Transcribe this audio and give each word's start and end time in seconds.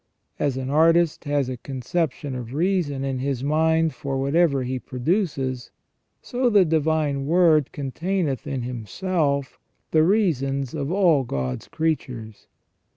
As 0.39 0.57
an 0.57 0.71
artist 0.71 1.25
has 1.25 1.47
a 1.47 1.57
conception 1.57 2.33
of 2.33 2.55
reason 2.55 3.03
in 3.03 3.19
his 3.19 3.43
mind 3.43 3.93
for 3.93 4.19
whatever 4.19 4.63
he 4.63 4.79
produces, 4.79 5.69
so 6.23 6.49
the 6.49 6.65
Divine 6.65 7.27
Word 7.27 7.71
containeth 7.71 8.47
in 8.47 8.63
Himself 8.63 9.59
the 9.91 10.01
reasons 10.01 10.73
of 10.73 10.91
all 10.91 11.23
God's 11.23 11.67
creatures. 11.67 12.47